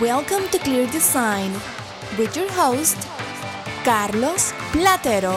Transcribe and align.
Welcome 0.00 0.46
to 0.50 0.58
Clear 0.60 0.86
Design 0.86 1.52
with 2.16 2.36
your 2.36 2.48
host, 2.52 2.96
Carlos 3.82 4.52
Platero. 4.70 5.34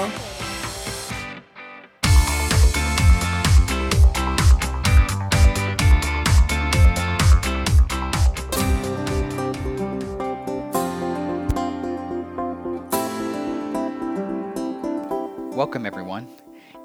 Welcome, 15.56 15.88
everyone. 15.88 16.28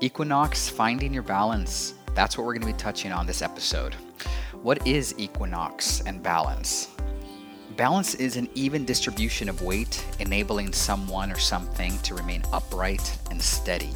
Equinox 0.01 0.71
Finding 0.71 1.13
Your 1.13 1.23
Balance. 1.23 1.93
That's 2.15 2.39
what 2.39 2.47
we're 2.47 2.55
going 2.55 2.63
to 2.63 2.73
be 2.73 2.79
touching 2.79 3.13
on 3.13 3.27
this 3.27 3.43
episode. 3.43 3.95
What 4.63 4.87
is 4.87 5.15
equinox 5.19 6.01
and 6.07 6.23
balance? 6.23 6.89
Balance 7.77 8.15
is 8.15 8.37
an 8.37 8.49
even 8.55 8.87
distribution 8.87 9.51
of 9.51 9.61
weight, 9.61 10.03
enabling 10.19 10.73
someone 10.73 11.31
or 11.31 11.39
something 11.39 11.99
to 11.99 12.15
remain 12.15 12.43
upright 12.51 13.19
and 13.31 13.41
steady. 13.41 13.91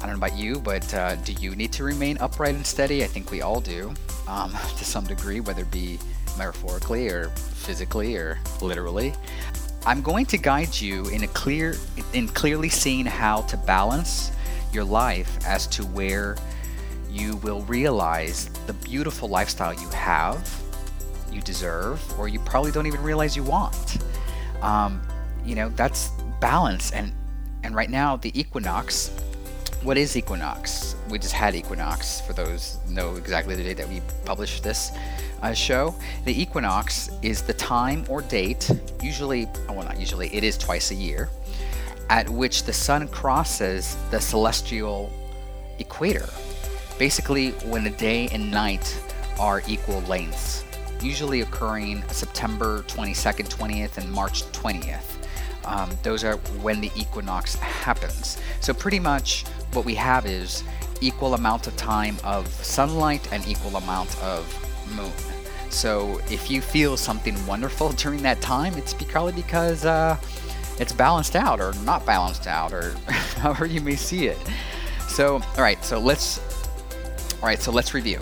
I 0.00 0.06
don't 0.06 0.18
know 0.18 0.26
about 0.26 0.38
you, 0.38 0.58
but 0.58 0.94
uh, 0.94 1.16
do 1.16 1.34
you 1.34 1.54
need 1.54 1.72
to 1.74 1.84
remain 1.84 2.16
upright 2.18 2.54
and 2.54 2.66
steady? 2.66 3.04
I 3.04 3.06
think 3.06 3.30
we 3.30 3.42
all 3.42 3.60
do, 3.60 3.92
um, 4.26 4.50
to 4.78 4.84
some 4.84 5.04
degree, 5.04 5.40
whether 5.40 5.60
it 5.60 5.70
be 5.70 5.98
metaphorically 6.38 7.08
or 7.08 7.28
physically 7.28 8.16
or 8.16 8.38
literally. 8.62 9.12
I'm 9.84 10.00
going 10.00 10.24
to 10.26 10.38
guide 10.38 10.74
you 10.80 11.08
in 11.08 11.24
a 11.24 11.28
clear 11.28 11.76
in 12.14 12.28
clearly 12.28 12.70
seeing 12.70 13.04
how 13.04 13.42
to 13.42 13.58
balance 13.58 14.32
your 14.72 14.84
life 14.84 15.38
as 15.46 15.66
to 15.66 15.82
where 15.84 16.36
you 17.10 17.36
will 17.36 17.60
realize 17.62 18.48
the 18.66 18.72
beautiful 18.72 19.28
lifestyle 19.28 19.74
you 19.74 19.88
have, 19.90 20.48
you 21.32 21.40
deserve, 21.40 22.00
or 22.18 22.28
you 22.28 22.38
probably 22.40 22.70
don't 22.70 22.86
even 22.86 23.02
realize 23.02 23.36
you 23.36 23.42
want. 23.42 23.98
Um, 24.60 25.02
you 25.44 25.54
know, 25.54 25.68
that's 25.70 26.10
balance. 26.40 26.92
And 26.92 27.12
and 27.62 27.74
right 27.74 27.90
now 27.90 28.16
the 28.16 28.38
equinox. 28.38 29.10
What 29.82 29.98
is 29.98 30.16
equinox? 30.16 30.94
We 31.10 31.18
just 31.18 31.32
had 31.32 31.56
equinox. 31.56 32.20
For 32.20 32.32
those 32.32 32.78
know 32.88 33.16
exactly 33.16 33.56
the 33.56 33.64
day 33.64 33.74
that 33.74 33.88
we 33.88 34.00
published 34.24 34.62
this 34.62 34.92
uh, 35.42 35.52
show. 35.52 35.94
The 36.24 36.40
equinox 36.40 37.10
is 37.20 37.42
the 37.42 37.52
time 37.54 38.04
or 38.08 38.22
date, 38.22 38.70
usually, 39.02 39.48
oh, 39.68 39.74
well, 39.74 39.84
not 39.84 39.98
usually, 39.98 40.34
it 40.34 40.44
is 40.44 40.56
twice 40.56 40.90
a 40.92 40.94
year, 40.94 41.28
at 42.08 42.28
which 42.30 42.62
the 42.62 42.72
sun 42.72 43.08
crosses 43.08 43.96
the 44.10 44.20
celestial 44.20 45.12
equator. 45.78 46.28
Basically, 46.98 47.50
when 47.66 47.82
the 47.84 47.90
day 47.90 48.28
and 48.32 48.50
night 48.50 49.00
are 49.38 49.62
equal 49.66 50.00
lengths, 50.02 50.64
usually 51.02 51.40
occurring 51.40 52.02
September 52.08 52.82
22nd, 52.88 53.48
20th, 53.48 53.98
and 53.98 54.10
March 54.10 54.44
20th. 54.52 55.18
Um, 55.64 55.90
those 56.02 56.24
are 56.24 56.36
when 56.62 56.80
the 56.80 56.90
equinox 56.96 57.54
happens. 57.56 58.38
So, 58.60 58.74
pretty 58.74 58.98
much 58.98 59.44
what 59.72 59.84
we 59.84 59.94
have 59.94 60.26
is 60.26 60.64
equal 61.00 61.34
amount 61.34 61.66
of 61.66 61.76
time 61.76 62.16
of 62.24 62.48
sunlight 62.48 63.26
and 63.32 63.46
equal 63.46 63.76
amount 63.76 64.16
of 64.22 64.46
moon. 64.96 65.12
So 65.72 66.20
if 66.30 66.50
you 66.50 66.60
feel 66.60 66.96
something 66.96 67.34
wonderful 67.46 67.88
during 67.92 68.22
that 68.22 68.40
time, 68.40 68.74
it's 68.74 68.94
probably 68.94 69.32
because 69.32 69.84
uh, 69.84 70.16
it's 70.78 70.92
balanced 70.92 71.36
out 71.36 71.60
or 71.60 71.72
not 71.84 72.06
balanced 72.06 72.46
out 72.46 72.72
or 72.72 72.94
however 73.36 73.66
you 73.66 73.80
may 73.80 73.96
see 73.96 74.26
it. 74.26 74.38
So 75.08 75.34
all 75.34 75.62
right, 75.62 75.82
so 75.84 75.98
let's 75.98 76.40
all 77.40 77.48
right, 77.48 77.60
so 77.60 77.72
let's 77.72 77.92
review. 77.92 78.20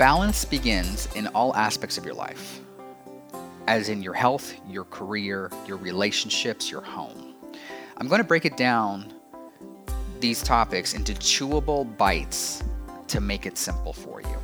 Balance 0.00 0.46
begins 0.46 1.14
in 1.14 1.26
all 1.26 1.54
aspects 1.54 1.98
of 1.98 2.06
your 2.06 2.14
life, 2.14 2.62
as 3.66 3.90
in 3.90 4.02
your 4.02 4.14
health, 4.14 4.54
your 4.66 4.84
career, 4.84 5.50
your 5.66 5.76
relationships, 5.76 6.70
your 6.70 6.80
home. 6.80 7.34
I'm 7.98 8.08
going 8.08 8.22
to 8.22 8.26
break 8.26 8.46
it 8.46 8.56
down 8.56 9.12
these 10.18 10.42
topics 10.42 10.94
into 10.94 11.12
chewable 11.12 11.84
bites 11.98 12.64
to 13.08 13.20
make 13.20 13.44
it 13.44 13.58
simple 13.58 13.92
for 13.92 14.22
you. 14.22 14.36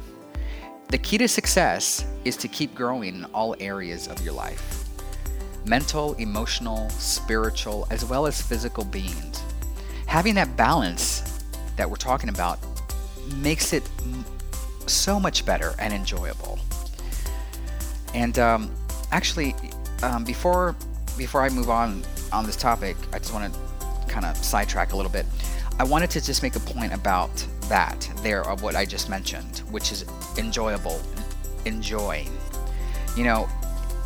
The 0.89 0.99
key 0.99 1.17
to 1.17 1.27
success 1.27 2.05
is 2.27 2.37
to 2.37 2.49
keep 2.49 2.75
growing 2.75 3.15
in 3.15 3.25
all 3.33 3.57
areas 3.59 4.09
of 4.09 4.23
your 4.23 4.35
life 4.35 4.85
mental, 5.65 6.13
emotional, 6.17 6.91
spiritual, 6.91 7.87
as 7.91 8.05
well 8.05 8.27
as 8.27 8.43
physical 8.43 8.85
beings. 8.85 9.43
Having 10.05 10.35
that 10.35 10.55
balance 10.55 11.43
that 11.77 11.89
we're 11.89 11.97
talking 11.97 12.29
about 12.29 12.59
makes 13.37 13.73
it 13.73 13.89
so 14.87 15.19
much 15.21 15.45
better 15.45 15.75
and 15.79 15.93
enjoyable. 15.93 16.59
And 18.15 18.39
um, 18.39 18.71
actually, 19.13 19.55
um, 20.03 20.25
before 20.25 20.75
before 21.17 21.43
I 21.43 21.49
move 21.49 21.71
on 21.71 22.05
on 22.33 22.45
this 22.45 22.57
topic, 22.57 22.97
I 23.13 23.19
just 23.19 23.33
want 23.33 23.53
to 23.53 23.61
kind 24.09 24.25
of 24.25 24.37
sidetrack 24.37 24.93
a 24.93 24.97
little 24.97 25.13
bit. 25.13 25.27
I 25.79 25.85
wanted 25.85 26.11
to 26.11 26.25
just 26.25 26.43
make 26.43 26.57
a 26.57 26.61
point 26.61 26.93
about 26.95 27.31
that 27.69 28.11
there 28.23 28.43
of 28.49 28.63
what 28.63 28.75
I 28.75 28.85
just 28.85 29.09
mentioned, 29.09 29.59
which 29.71 29.93
is 29.93 30.05
enjoyable, 30.39 31.01
enjoying. 31.65 32.31
You 33.17 33.25
know, 33.25 33.49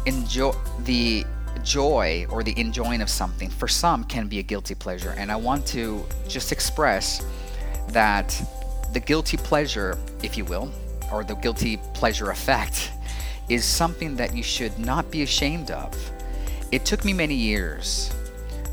enjoy 0.06 0.52
the 0.84 1.24
joy 1.62 2.26
or 2.30 2.42
the 2.42 2.58
enjoying 2.58 3.02
of 3.02 3.10
something 3.10 3.50
for 3.50 3.68
some 3.68 4.04
can 4.04 4.28
be 4.28 4.38
a 4.38 4.42
guilty 4.42 4.74
pleasure, 4.74 5.14
and 5.16 5.30
I 5.30 5.36
want 5.36 5.66
to 5.68 6.04
just 6.26 6.52
express 6.52 7.24
that 7.88 8.34
the 8.92 9.00
guilty 9.00 9.36
pleasure, 9.36 9.98
if 10.22 10.36
you 10.36 10.44
will, 10.44 10.70
or 11.12 11.24
the 11.24 11.34
guilty 11.34 11.78
pleasure 11.94 12.30
effect, 12.30 12.90
is 13.48 13.64
something 13.64 14.16
that 14.16 14.34
you 14.34 14.42
should 14.42 14.78
not 14.78 15.10
be 15.10 15.22
ashamed 15.22 15.70
of. 15.70 15.94
It 16.72 16.84
took 16.84 17.04
me 17.04 17.12
many 17.12 17.34
years 17.34 18.12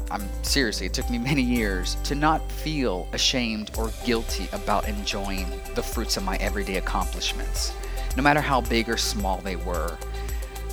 I'm 0.10 0.24
seriously, 0.42 0.86
it 0.86 0.94
took 0.94 1.10
me 1.10 1.18
many 1.18 1.42
years 1.42 1.96
to 2.06 2.16
not 2.16 2.50
feel 2.50 3.08
ashamed 3.12 3.72
or 3.78 3.92
guilty 4.06 4.48
about 4.54 4.88
enjoying 4.88 5.48
the 5.76 5.84
fruits 5.84 6.16
of 6.16 6.24
my 6.24 6.38
everyday 6.38 6.78
accomplishments, 6.78 7.74
no 8.16 8.24
matter 8.24 8.40
how 8.40 8.62
big 8.62 8.88
or 8.88 8.96
small 8.96 9.40
they 9.42 9.58
were. 9.58 9.98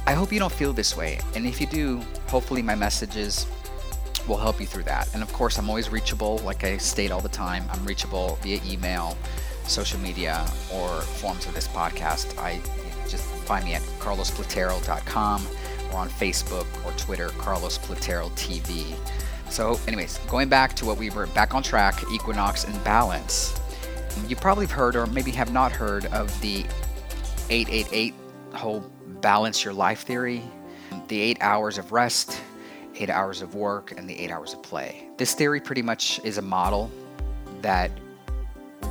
I 0.06 0.12
hope 0.12 0.32
you 0.32 0.38
don't 0.38 0.52
feel 0.52 0.72
this 0.72 0.96
way, 0.96 1.18
and 1.34 1.46
if 1.46 1.60
you 1.60 1.66
do, 1.66 2.00
hopefully 2.28 2.62
my 2.62 2.76
messages 2.76 3.46
will 4.26 4.36
help 4.36 4.60
you 4.60 4.66
through 4.66 4.84
that. 4.84 5.12
And 5.14 5.22
of 5.22 5.32
course, 5.32 5.58
I'm 5.58 5.68
always 5.68 5.90
reachable, 5.90 6.38
like 6.38 6.64
I 6.64 6.76
state 6.76 7.10
all 7.10 7.20
the 7.20 7.28
time. 7.28 7.64
I'm 7.70 7.84
reachable 7.84 8.38
via 8.42 8.60
email, 8.64 9.16
social 9.66 10.00
media, 10.00 10.44
or 10.72 11.00
forms 11.00 11.46
of 11.46 11.54
this 11.54 11.68
podcast. 11.68 12.38
I 12.38 12.60
just 13.08 13.24
find 13.44 13.64
me 13.64 13.74
at 13.74 13.82
carlosplatero.com 13.98 15.46
or 15.92 15.98
on 15.98 16.08
Facebook 16.08 16.66
or 16.84 16.92
Twitter, 16.92 17.28
Carlos 17.38 17.78
Platero 17.78 18.30
TV. 18.32 18.96
So, 19.50 19.78
anyways, 19.86 20.18
going 20.26 20.48
back 20.48 20.74
to 20.76 20.86
what 20.86 20.98
we 20.98 21.10
were 21.10 21.26
back 21.28 21.54
on 21.54 21.62
track, 21.62 22.02
equinox 22.12 22.64
and 22.64 22.82
balance. 22.84 23.58
You 24.28 24.36
probably 24.36 24.66
have 24.66 24.72
heard, 24.72 24.96
or 24.96 25.06
maybe 25.06 25.30
have 25.32 25.52
not 25.52 25.72
heard, 25.72 26.06
of 26.06 26.40
the 26.40 26.64
888 27.50 28.14
whole 28.54 28.80
balance 29.20 29.64
your 29.64 29.74
life 29.74 30.02
theory, 30.02 30.42
the 31.08 31.20
eight 31.20 31.38
hours 31.40 31.78
of 31.78 31.92
rest, 31.92 32.40
eight 32.96 33.10
hours 33.10 33.42
of 33.42 33.54
work, 33.54 33.92
and 33.96 34.08
the 34.08 34.18
eight 34.18 34.30
hours 34.30 34.52
of 34.52 34.62
play. 34.62 35.08
This 35.16 35.34
theory 35.34 35.60
pretty 35.60 35.82
much 35.82 36.20
is 36.24 36.38
a 36.38 36.42
model 36.42 36.90
that 37.62 37.90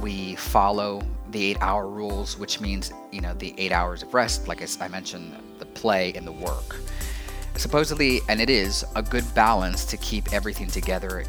we 0.02 0.36
follow 0.36 1.02
the 1.32 1.44
eight 1.44 1.58
hour 1.62 1.88
rules, 1.88 2.38
which 2.38 2.60
means, 2.60 2.92
you 3.12 3.22
know, 3.22 3.34
the 3.36 3.54
eight 3.58 3.72
hours 3.72 4.04
of 4.04 4.14
rest, 4.14 4.48
like 4.48 4.62
I 4.62 4.88
mentioned, 4.88 5.36
the 5.60 5.66
play 5.66 6.14
and 6.14 6.28
the 6.28 6.32
work 6.32 6.76
supposedly, 7.56 8.22
and 8.30 8.42
it 8.42 8.50
is, 8.50 8.84
a 8.96 9.04
good 9.04 9.26
balance 9.34 9.86
to 9.86 9.98
keep 9.98 10.34
everything 10.34 10.68
together, 10.68 11.24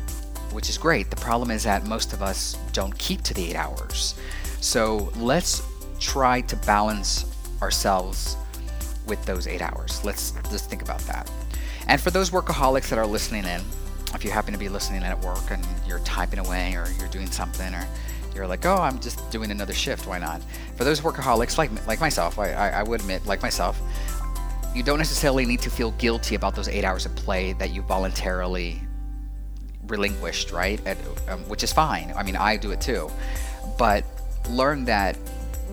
which 0.52 0.68
is 0.68 0.78
great. 0.78 1.10
The 1.10 1.16
problem 1.16 1.50
is 1.50 1.64
that 1.64 1.86
most 1.86 2.12
of 2.12 2.22
us 2.22 2.56
don't 2.72 2.96
keep 2.98 3.22
to 3.22 3.34
the 3.34 3.50
eight 3.50 3.56
hours. 3.56 4.14
So 4.60 5.12
let's 5.16 5.62
try 6.00 6.40
to 6.42 6.56
balance 6.56 7.26
ourselves 7.62 8.36
with 9.06 9.24
those 9.26 9.46
eight 9.46 9.62
hours. 9.62 10.02
Let's 10.04 10.32
just 10.50 10.70
think 10.70 10.82
about 10.82 11.00
that. 11.00 11.30
And 11.88 12.00
for 12.00 12.10
those 12.10 12.30
workaholics 12.30 12.88
that 12.88 12.98
are 12.98 13.06
listening 13.06 13.44
in, 13.44 13.60
if 14.14 14.24
you 14.24 14.30
happen 14.30 14.52
to 14.52 14.58
be 14.58 14.68
listening 14.68 15.02
in 15.02 15.06
at 15.06 15.20
work 15.20 15.50
and 15.50 15.64
you're 15.86 15.98
typing 16.00 16.38
away 16.38 16.74
or 16.74 16.86
you're 16.98 17.08
doing 17.08 17.30
something 17.30 17.74
or 17.74 17.86
you're 18.34 18.46
like, 18.46 18.64
oh, 18.64 18.76
I'm 18.76 18.98
just 19.00 19.30
doing 19.30 19.50
another 19.50 19.72
shift. 19.72 20.06
Why 20.06 20.18
not? 20.18 20.40
For 20.76 20.84
those 20.84 21.00
workaholics 21.00 21.58
like 21.58 21.70
like 21.86 22.00
myself, 22.00 22.38
I, 22.38 22.52
I, 22.52 22.68
I 22.70 22.82
would 22.82 23.00
admit, 23.00 23.26
like 23.26 23.42
myself, 23.42 23.80
you 24.74 24.82
don't 24.82 24.98
necessarily 24.98 25.46
need 25.46 25.60
to 25.60 25.70
feel 25.70 25.92
guilty 25.92 26.34
about 26.34 26.56
those 26.56 26.68
eight 26.68 26.84
hours 26.84 27.06
of 27.06 27.14
play 27.14 27.52
that 27.54 27.70
you 27.70 27.82
voluntarily 27.82 28.80
relinquished, 29.86 30.50
right? 30.50 30.84
At, 30.86 30.98
um, 31.28 31.40
which 31.48 31.62
is 31.62 31.72
fine. 31.72 32.12
I 32.16 32.22
mean, 32.22 32.36
I 32.36 32.56
do 32.56 32.72
it 32.72 32.80
too. 32.80 33.10
But 33.78 34.04
learn 34.50 34.84
that 34.86 35.16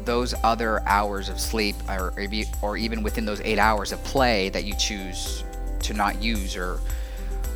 those 0.05 0.33
other 0.43 0.81
hours 0.87 1.29
of 1.29 1.39
sleep, 1.39 1.75
or, 1.87 2.13
or 2.61 2.77
even 2.77 3.03
within 3.03 3.25
those 3.25 3.41
eight 3.41 3.59
hours 3.59 3.91
of 3.91 4.03
play 4.03 4.49
that 4.49 4.65
you 4.65 4.75
choose 4.75 5.43
to 5.81 5.93
not 5.93 6.21
use 6.21 6.55
or 6.55 6.79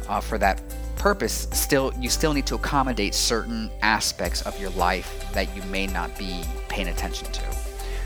uh, 0.07 0.19
for 0.19 0.37
that 0.37 0.61
purpose, 0.95 1.47
still 1.51 1.93
you 1.99 2.09
still 2.09 2.33
need 2.33 2.45
to 2.47 2.55
accommodate 2.55 3.13
certain 3.13 3.69
aspects 3.81 4.41
of 4.43 4.59
your 4.59 4.69
life 4.71 5.31
that 5.33 5.55
you 5.55 5.61
may 5.63 5.87
not 5.87 6.17
be 6.17 6.43
paying 6.67 6.87
attention 6.87 7.31
to. 7.31 7.43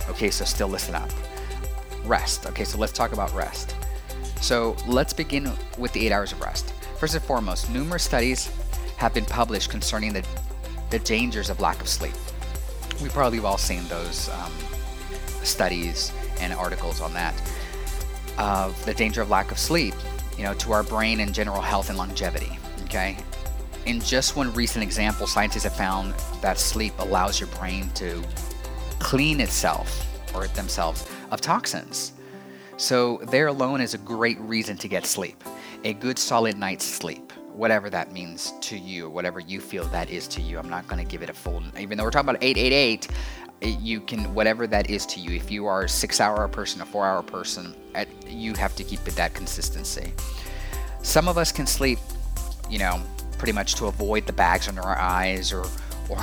Okay, 0.10 0.30
so 0.30 0.46
still 0.46 0.68
listen 0.68 0.96
up 0.96 1.10
rest. 2.06 2.46
Okay, 2.48 2.64
so 2.64 2.78
let's 2.78 2.92
talk 2.92 3.14
about 3.14 3.34
rest. 3.34 3.76
So 4.42 4.76
let's 4.88 5.14
begin 5.14 5.52
with 5.78 5.94
the 5.94 6.06
eight 6.06 6.12
hours 6.12 6.32
of 6.32 6.42
rest. 6.42 6.74
First 6.98 7.16
and 7.16 7.24
foremost, 7.24 7.70
numerous 7.70 8.04
studies 8.04 8.52
have 8.98 9.14
been 9.14 9.26
published 9.26 9.70
concerning 9.70 10.14
the, 10.14 10.26
the 10.90 11.00
dangers 11.00 11.50
of 11.50 11.60
lack 11.60 11.80
of 11.82 11.88
sleep. 11.88 12.14
We 13.02 13.10
probably 13.10 13.38
have 13.38 13.46
all 13.46 13.58
seen 13.58 13.88
those 13.88 14.30
um, 14.30 14.52
studies 15.44 16.12
and 16.42 16.54
articles 16.54 17.00
on 17.02 17.14
that 17.14 17.34
of 18.40 18.84
the 18.86 18.94
danger 18.94 19.22
of 19.22 19.30
lack 19.30 19.52
of 19.52 19.60
sleep, 19.60 19.94
you 20.38 20.44
know, 20.44 20.54
to 20.56 20.72
our 20.72 20.84
brain 20.84 21.20
and 21.20 21.34
general 21.34 21.62
health 21.62 21.90
and 21.90 21.98
longevity. 21.98 22.58
Okay, 22.86 23.18
in 23.86 24.00
just 24.00 24.36
one 24.36 24.52
recent 24.54 24.84
example, 24.84 25.28
scientists 25.28 25.64
have 25.64 25.76
found 25.76 26.14
that 26.42 26.58
sleep 26.58 26.94
allows 27.00 27.40
your 27.40 27.50
brain 27.50 27.90
to 27.92 28.24
clean 29.00 29.40
itself 29.40 30.06
or 30.36 30.48
themselves 30.48 31.10
of 31.32 31.42
toxins. 31.42 32.14
So, 32.78 33.20
there 33.30 33.48
alone 33.48 33.82
is 33.82 33.94
a 33.94 33.98
great 33.98 34.40
reason 34.40 34.78
to 34.78 34.88
get 34.88 35.06
sleep. 35.06 35.44
A 35.84 35.94
good 35.94 36.18
solid 36.18 36.58
night's 36.58 36.86
sleep, 36.86 37.34
whatever 37.52 37.90
that 37.90 38.14
means 38.14 38.54
to 38.62 38.78
you, 38.78 39.10
whatever 39.10 39.40
you 39.40 39.60
feel 39.60 39.86
that 39.86 40.10
is 40.10 40.28
to 40.30 40.42
you. 40.42 40.58
I'm 40.58 40.70
not 40.70 40.88
going 40.88 41.04
to 41.04 41.10
give 41.10 41.22
it 41.22 41.30
a 41.30 41.34
full, 41.34 41.62
even 41.78 41.98
though 41.98 42.06
we're 42.06 42.12
talking 42.12 42.30
about 42.30 42.44
888, 42.44 43.10
you 43.62 44.02
can, 44.02 44.34
whatever 44.34 44.68
that 44.68 44.90
is 44.90 45.06
to 45.08 45.20
you. 45.20 45.36
If 45.36 45.52
you 45.52 45.66
are 45.66 45.84
a 45.84 45.90
six 45.90 46.20
hour 46.20 46.48
person, 46.48 46.82
a 46.82 46.86
four 46.86 47.06
hour 47.06 47.22
person, 47.22 47.76
you 48.28 48.54
have 48.54 48.76
to 48.76 48.84
keep 48.84 49.06
it 49.08 49.16
that 49.16 49.34
consistency. 49.34 50.14
Some 51.02 51.28
of 51.28 51.38
us 51.38 51.52
can 51.52 51.68
sleep, 51.68 52.00
you 52.70 52.80
know, 52.80 53.02
pretty 53.38 53.54
much 53.54 53.76
to 53.76 53.86
avoid 53.86 54.26
the 54.26 54.34
bags 54.34 54.68
under 54.68 54.82
our 54.82 54.98
eyes 54.98 55.52
or, 55.52 55.66
or, 56.10 56.20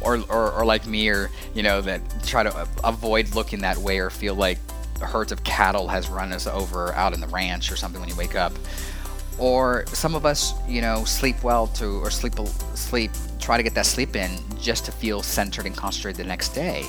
or, 0.00 0.18
or, 0.28 0.52
or, 0.52 0.64
like 0.64 0.86
me, 0.86 1.08
or 1.08 1.30
you 1.54 1.62
know, 1.62 1.80
that 1.80 2.00
try 2.24 2.42
to 2.42 2.68
avoid 2.84 3.34
looking 3.34 3.60
that 3.60 3.78
way 3.78 3.98
or 3.98 4.10
feel 4.10 4.34
like 4.34 4.58
herds 5.00 5.32
of 5.32 5.42
cattle 5.44 5.88
has 5.88 6.08
run 6.08 6.32
us 6.32 6.46
over 6.46 6.92
out 6.92 7.12
in 7.12 7.20
the 7.20 7.26
ranch 7.28 7.72
or 7.72 7.76
something 7.76 8.00
when 8.00 8.08
you 8.08 8.16
wake 8.16 8.36
up. 8.36 8.52
Or 9.38 9.84
some 9.86 10.14
of 10.14 10.26
us, 10.26 10.52
you 10.68 10.80
know, 10.80 11.04
sleep 11.04 11.42
well 11.42 11.66
to 11.68 11.86
or 12.02 12.10
sleep 12.10 12.34
sleep 12.74 13.10
try 13.42 13.56
to 13.56 13.62
get 13.62 13.74
that 13.74 13.86
sleep 13.86 14.16
in 14.16 14.30
just 14.60 14.84
to 14.86 14.92
feel 14.92 15.20
centered 15.20 15.66
and 15.66 15.76
concentrated 15.76 16.24
the 16.24 16.28
next 16.28 16.50
day. 16.50 16.84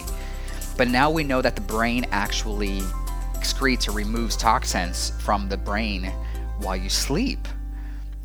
But 0.78 0.88
now 0.88 1.10
we 1.10 1.24
know 1.24 1.42
that 1.42 1.56
the 1.56 1.62
brain 1.62 2.06
actually 2.12 2.82
excretes 3.34 3.88
or 3.88 3.92
removes 3.92 4.38
toxins 4.38 5.12
from 5.22 5.50
the 5.50 5.58
brain 5.58 6.06
while 6.60 6.78
you 6.78 6.90
sleep. 6.90 7.48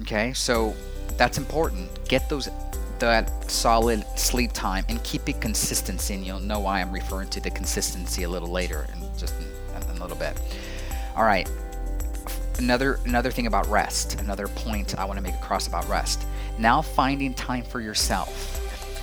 Okay, 0.03 0.33
so 0.33 0.75
that's 1.17 1.39
important. 1.39 1.89
Get 2.09 2.29
those 2.29 2.49
that 2.99 3.51
solid 3.51 4.05
sleep 4.19 4.53
time 4.53 4.85
and 4.89 5.03
keep 5.05 5.29
it 5.29 5.41
consistency. 5.41 6.15
And 6.15 6.27
you'll 6.27 6.41
know 6.41 6.61
why 6.61 6.81
I'm 6.81 6.93
referring 6.93 7.29
to 7.31 7.41
the 7.41 7.51
consistency 7.51 8.25
a 8.25 8.29
little 8.29 8.51
later, 8.51 8.87
and 8.93 9.19
just 9.19 9.35
in, 9.41 9.47
a 9.97 10.01
little 10.01 10.17
bit. 10.17 10.41
All 11.17 11.25
right. 11.25 11.51
Another 12.59 13.01
another 13.05 13.31
thing 13.31 13.47
about 13.47 13.67
rest. 13.69 14.21
Another 14.21 14.49
point 14.49 14.99
I 14.99 15.05
want 15.05 15.17
to 15.17 15.23
make 15.23 15.35
across 15.35 15.67
about 15.67 15.89
rest. 15.89 16.25
Now 16.59 16.83
finding 16.83 17.35
time 17.35 17.63
for 17.63 17.81
yourself. 17.81 18.55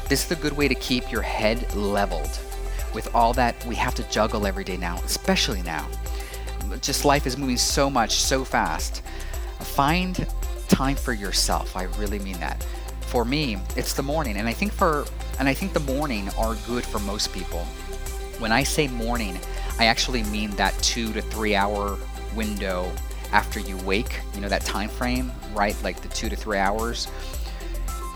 This 0.10 0.26
is 0.26 0.38
a 0.38 0.42
good 0.42 0.54
way 0.54 0.68
to 0.68 0.76
keep 0.76 1.12
your 1.12 1.22
head 1.22 1.74
leveled 1.74 2.40
with 2.94 3.14
all 3.16 3.34
that 3.34 3.66
we 3.66 3.76
have 3.76 3.96
to 3.96 4.04
juggle 4.04 4.46
every 4.46 4.64
day 4.64 4.78
now, 4.78 4.98
especially 5.04 5.62
now. 5.62 5.88
Just 6.82 7.06
life 7.06 7.26
is 7.26 7.38
moving 7.38 7.58
so 7.58 7.90
much, 7.90 8.16
so 8.16 8.44
fast. 8.44 9.02
Find 9.60 10.28
time 10.68 10.96
for 10.96 11.14
yourself. 11.14 11.76
I 11.76 11.84
really 11.84 12.20
mean 12.20 12.40
that 12.40 12.66
for 13.02 13.24
me, 13.24 13.58
it's 13.76 13.94
the 13.94 14.04
morning, 14.04 14.38
and 14.38 14.48
I 14.48 14.54
think 14.54 14.74
for 14.74 15.06
and 15.40 15.48
I 15.48 15.54
think 15.54 15.74
the 15.74 15.80
morning 15.82 16.30
are 16.38 16.56
good 16.68 16.84
for 16.84 17.00
most 17.00 17.34
people. 17.34 17.64
When 18.40 18.52
I 18.52 18.64
say 18.64 18.88
morning, 18.88 19.38
I 19.80 19.86
actually 19.86 20.24
mean 20.24 20.52
that 20.52 20.78
two 20.82 21.14
to 21.14 21.22
three 21.22 21.56
hour 21.56 21.98
window 22.36 22.92
after 23.32 23.60
you 23.60 23.78
wake. 23.78 24.20
You 24.34 24.42
know 24.42 24.50
that 24.50 24.64
time 24.64 24.90
frame, 24.90 25.32
right? 25.54 25.76
Like 25.84 26.02
the 26.02 26.10
two 26.10 26.30
to 26.30 26.36
three 26.36 26.58
hours. 26.58 27.08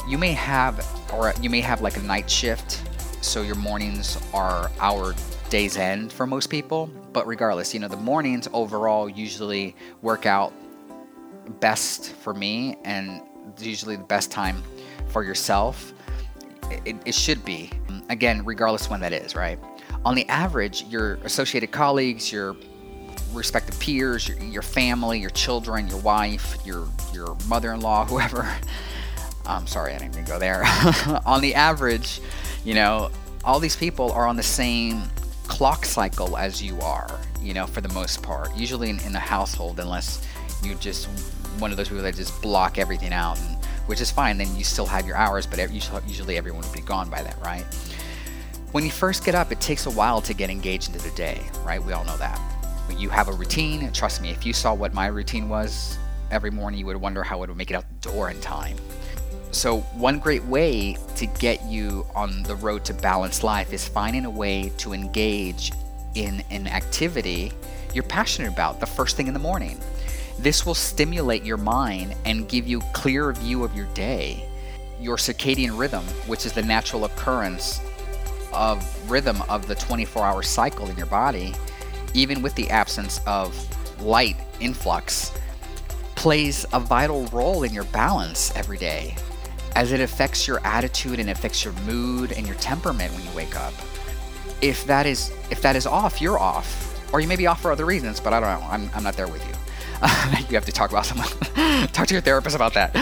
You 0.10 0.18
may 0.18 0.32
have, 0.32 0.84
or 1.14 1.36
you 1.40 1.52
may 1.52 1.62
have 1.62 1.82
like 1.82 1.96
a 1.96 2.02
night 2.02 2.28
shift, 2.28 2.82
so 3.24 3.44
your 3.44 3.54
mornings 3.54 4.18
are 4.34 4.72
our 4.80 5.14
day's 5.52 5.78
end 5.78 6.12
for 6.12 6.26
most 6.26 6.50
people. 6.50 6.90
But 7.14 7.28
regardless, 7.28 7.76
you 7.76 7.80
know 7.80 7.88
the 7.88 7.96
mornings 7.96 8.48
overall 8.52 9.08
usually 9.08 9.76
work 10.02 10.26
out 10.26 10.52
best 11.60 12.12
for 12.12 12.34
me, 12.34 12.76
and 12.84 13.22
usually 13.60 13.98
the 13.98 14.04
best 14.04 14.32
time 14.32 14.64
for 15.10 15.24
yourself, 15.24 15.94
it, 16.86 16.96
it 17.06 17.14
should 17.14 17.46
be. 17.46 17.70
Again, 18.10 18.44
regardless 18.44 18.90
when 18.90 19.02
that 19.02 19.14
is, 19.14 19.36
right? 19.36 19.60
On 20.06 20.16
the 20.16 20.28
average, 20.28 20.86
your 20.86 21.16
associated 21.24 21.70
colleagues, 21.70 22.32
your 22.32 22.56
respective 23.32 23.80
peers, 23.80 24.28
your, 24.28 24.40
your 24.40 24.64
family, 24.64 25.20
your 25.20 25.30
children, 25.30 25.88
your 25.88 26.00
wife, 26.00 26.58
your 26.66 26.88
your 27.14 27.38
mother-in-law, 27.48 28.06
whoever. 28.08 28.52
I'm 29.50 29.68
sorry, 29.68 29.94
I 29.94 29.98
didn't 29.98 30.14
even 30.14 30.26
go 30.26 30.40
there. 30.40 30.64
on 31.26 31.42
the 31.42 31.56
average, 31.56 32.22
you 32.64 32.74
know, 32.74 33.12
all 33.44 33.60
these 33.60 33.76
people 33.76 34.12
are 34.12 34.28
on 34.28 34.36
the 34.36 34.44
same 34.44 35.04
clock 35.48 35.86
cycle 35.86 36.38
as 36.38 36.62
you 36.62 36.80
are, 36.82 37.20
you 37.42 37.54
know, 37.54 37.66
for 37.66 37.82
the 37.82 37.90
most 37.90 38.22
part. 38.22 38.56
Usually 38.56 38.90
in, 38.90 39.00
in 39.02 39.14
the 39.14 39.20
household, 39.20 39.80
unless 39.80 40.26
you 40.64 40.76
just 40.76 41.08
one 41.58 41.72
of 41.72 41.78
those 41.78 41.90
people 41.90 42.04
that 42.04 42.16
just 42.16 42.42
block 42.42 42.78
everything 42.78 43.12
out 43.12 43.40
and 43.40 43.60
which 43.90 44.02
is 44.02 44.12
fine. 44.12 44.38
Then 44.38 44.56
you 44.56 44.64
still 44.64 44.86
have 44.86 45.08
your 45.08 45.18
hours, 45.18 45.48
but 45.48 45.58
usually 45.74 46.38
everyone 46.38 46.62
will 46.62 46.74
be 46.74 46.82
gone 46.82 47.10
by 47.10 47.24
that, 47.24 47.36
right? 47.42 47.66
When 48.72 48.84
you 48.84 48.92
first 48.92 49.26
get 49.26 49.34
up, 49.34 49.52
it 49.52 49.60
takes 49.60 49.88
a 49.88 49.90
while 49.90 50.22
to 50.22 50.34
get 50.36 50.52
engaged 50.52 50.94
into 50.94 51.02
the 51.02 51.16
day, 51.16 51.42
right? 51.66 51.84
We 51.84 51.92
all 51.94 52.06
know 52.06 52.18
that. 52.18 52.40
But 52.88 53.00
you 53.00 53.10
have 53.10 53.30
a 53.30 53.32
routine. 53.32 53.92
Trust 53.92 54.22
me, 54.22 54.30
if 54.30 54.46
you 54.46 54.54
saw 54.54 54.76
what 54.76 54.94
my 54.94 55.08
routine 55.08 55.50
was 55.50 55.98
every 56.30 56.52
morning, 56.52 56.80
you 56.80 56.86
would 56.86 56.98
wonder 56.98 57.24
how 57.24 57.42
it 57.42 57.50
would 57.50 57.58
make 57.58 57.72
it 57.72 57.74
out 57.74 57.86
the 58.02 58.12
door 58.12 58.30
in 58.30 58.40
time. 58.42 58.78
So, 59.52 59.80
one 59.96 60.20
great 60.20 60.44
way 60.46 60.98
to 61.16 61.26
get 61.26 61.64
you 61.66 62.06
on 62.16 62.44
the 62.44 62.56
road 62.56 62.86
to 62.86 62.94
balanced 62.94 63.44
life 63.44 63.74
is 63.74 63.88
finding 63.88 64.26
a 64.26 64.30
way 64.30 64.72
to 64.78 64.94
engage 64.94 65.72
in 66.16 66.44
an 66.52 66.68
activity 66.68 67.52
you're 67.94 68.04
passionate 68.04 68.52
about 68.52 68.80
the 68.80 68.86
first 68.86 69.16
thing 69.18 69.28
in 69.28 69.34
the 69.34 69.40
morning. 69.40 69.80
This 70.38 70.66
will 70.66 70.76
stimulate 70.76 71.44
your 71.44 71.58
mind 71.58 72.16
and 72.26 72.48
give 72.48 72.68
you 72.68 72.80
a 72.80 72.92
clearer 72.94 73.34
view 73.34 73.64
of 73.64 73.76
your 73.76 73.88
day. 73.88 74.46
Your 75.00 75.18
circadian 75.18 75.78
rhythm, 75.78 76.04
which 76.28 76.46
is 76.46 76.54
the 76.54 76.62
natural 76.62 77.06
occurrence 77.06 77.82
of 78.54 79.10
rhythm 79.10 79.42
of 79.50 79.68
the 79.68 79.76
24-hour 79.76 80.44
cycle 80.44 80.90
in 80.90 80.98
your 80.98 81.08
body, 81.08 81.54
even 82.14 82.42
with 82.42 82.56
the 82.56 82.70
absence 82.70 83.22
of 83.26 83.56
light 84.02 84.38
influx, 84.60 85.34
plays 86.16 86.66
a 86.74 86.80
vital 86.80 87.26
role 87.28 87.64
in 87.64 87.74
your 87.74 87.86
balance 87.86 88.56
every 88.56 88.78
day 88.78 89.16
as 89.76 89.92
it 89.92 90.02
affects 90.02 90.48
your 90.48 90.60
attitude 90.66 91.20
and 91.20 91.30
affects 91.30 91.64
your 91.64 91.74
mood 91.86 92.32
and 92.32 92.46
your 92.46 92.56
temperament 92.58 93.14
when 93.14 93.24
you 93.24 93.32
wake 93.36 93.56
up. 93.56 93.74
If 94.62 94.86
that 94.86 95.06
is 95.06 95.32
if 95.50 95.62
that 95.62 95.76
is 95.76 95.86
off, 95.86 96.22
you're 96.22 96.40
off. 96.40 96.86
Or 97.14 97.20
you 97.20 97.28
may 97.28 97.36
be 97.36 97.48
off 97.48 97.62
for 97.62 97.72
other 97.72 97.86
reasons, 97.86 98.20
but 98.20 98.34
I 98.34 98.40
don't 98.40 98.62
know. 98.62 98.68
I'm, 98.68 98.90
I'm 98.94 99.04
not 99.04 99.16
there 99.16 99.28
with 99.28 99.46
you. 99.48 99.54
you 100.48 100.56
have 100.56 100.66
to 100.66 100.72
talk 100.72 100.92
about 100.92 101.06
someone. 101.06 101.28
talk 101.88 102.08
to 102.08 102.14
your 102.14 102.22
therapist 102.22 102.56
about 102.56 102.74
that. 102.76 102.96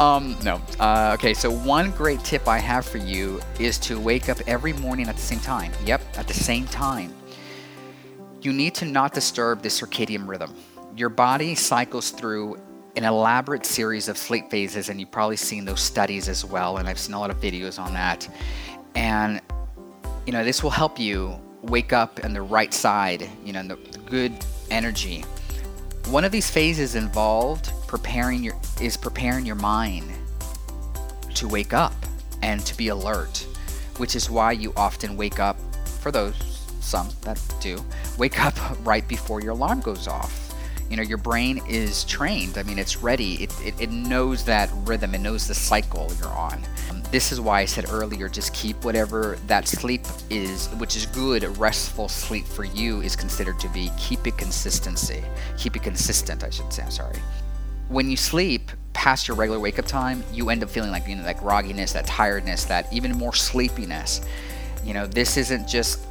Um, 0.00 0.36
no. 0.42 0.60
Uh, 0.80 1.12
okay, 1.14 1.34
so 1.34 1.50
one 1.50 1.90
great 1.92 2.20
tip 2.24 2.48
I 2.48 2.58
have 2.58 2.86
for 2.86 2.98
you 2.98 3.40
is 3.58 3.78
to 3.80 4.00
wake 4.00 4.28
up 4.28 4.38
every 4.46 4.72
morning 4.72 5.08
at 5.08 5.16
the 5.16 5.22
same 5.22 5.40
time. 5.40 5.72
Yep, 5.84 6.00
at 6.16 6.26
the 6.26 6.34
same 6.34 6.64
time. 6.66 7.14
You 8.40 8.52
need 8.52 8.74
to 8.76 8.86
not 8.86 9.12
disturb 9.12 9.62
the 9.62 9.68
circadian 9.68 10.26
rhythm. 10.26 10.54
Your 10.96 11.10
body 11.10 11.54
cycles 11.54 12.10
through 12.10 12.58
an 12.96 13.04
elaborate 13.04 13.64
series 13.64 14.08
of 14.08 14.18
sleep 14.18 14.50
phases, 14.50 14.88
and 14.88 15.00
you've 15.00 15.10
probably 15.10 15.36
seen 15.36 15.64
those 15.64 15.80
studies 15.80 16.28
as 16.28 16.44
well, 16.44 16.78
and 16.78 16.88
I've 16.88 16.98
seen 16.98 17.14
a 17.14 17.20
lot 17.20 17.30
of 17.30 17.40
videos 17.40 17.78
on 17.78 17.94
that. 17.94 18.28
And, 18.94 19.40
you 20.26 20.32
know, 20.32 20.44
this 20.44 20.62
will 20.62 20.70
help 20.70 20.98
you 20.98 21.38
wake 21.62 21.92
up 21.92 22.20
on 22.24 22.32
the 22.32 22.42
right 22.42 22.72
side, 22.72 23.28
you 23.44 23.52
know, 23.52 23.62
the, 23.62 23.76
the 23.76 23.98
good 23.98 24.32
energy 24.70 25.24
one 26.10 26.24
of 26.24 26.32
these 26.32 26.50
phases 26.50 26.96
involved 26.96 27.72
preparing 27.86 28.42
your 28.42 28.56
is 28.80 28.96
preparing 28.96 29.46
your 29.46 29.54
mind 29.54 30.10
to 31.34 31.46
wake 31.46 31.72
up 31.72 31.94
and 32.42 32.64
to 32.66 32.76
be 32.76 32.88
alert, 32.88 33.46
which 33.98 34.16
is 34.16 34.28
why 34.28 34.50
you 34.50 34.72
often 34.76 35.16
wake 35.16 35.38
up 35.38 35.56
for 36.00 36.10
those 36.10 36.34
some 36.80 37.08
that 37.22 37.40
do 37.60 37.78
wake 38.18 38.44
up 38.44 38.54
right 38.84 39.06
before 39.06 39.40
your 39.40 39.52
alarm 39.52 39.80
goes 39.80 40.08
off. 40.08 40.49
You 40.90 40.96
know, 40.96 41.02
your 41.02 41.18
brain 41.18 41.62
is 41.68 42.04
trained. 42.04 42.58
I 42.58 42.64
mean, 42.64 42.78
it's 42.78 42.96
ready. 42.96 43.44
It, 43.44 43.54
it, 43.64 43.80
it 43.80 43.90
knows 43.90 44.44
that 44.44 44.68
rhythm. 44.84 45.14
It 45.14 45.20
knows 45.20 45.46
the 45.46 45.54
cycle 45.54 46.10
you're 46.18 46.28
on. 46.28 46.60
This 47.12 47.32
is 47.32 47.40
why 47.40 47.60
I 47.60 47.64
said 47.64 47.86
earlier 47.90 48.28
just 48.28 48.52
keep 48.54 48.84
whatever 48.84 49.38
that 49.46 49.66
sleep 49.66 50.02
is, 50.30 50.68
which 50.78 50.96
is 50.96 51.06
good, 51.06 51.44
restful 51.58 52.08
sleep 52.08 52.44
for 52.44 52.64
you 52.64 53.00
is 53.02 53.16
considered 53.16 53.58
to 53.60 53.68
be. 53.68 53.90
Keep 53.98 54.26
it 54.26 54.36
consistency. 54.36 55.22
Keep 55.56 55.76
it 55.76 55.82
consistent, 55.82 56.44
I 56.44 56.50
should 56.50 56.72
say. 56.72 56.82
I'm 56.82 56.90
sorry. 56.90 57.18
When 57.88 58.10
you 58.10 58.16
sleep 58.16 58.70
past 58.92 59.28
your 59.28 59.36
regular 59.36 59.60
wake 59.60 59.78
up 59.78 59.86
time, 59.86 60.22
you 60.32 60.50
end 60.50 60.62
up 60.62 60.70
feeling 60.70 60.90
like, 60.90 61.08
you 61.08 61.16
know, 61.16 61.22
that 61.22 61.38
grogginess, 61.38 61.92
that 61.92 62.06
tiredness, 62.06 62.64
that 62.64 62.92
even 62.92 63.12
more 63.12 63.34
sleepiness. 63.34 64.20
You 64.84 64.94
know, 64.94 65.06
this 65.06 65.36
isn't 65.36 65.68
just 65.68 66.04